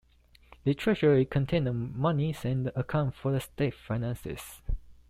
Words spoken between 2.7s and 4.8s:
accounts of the state finances.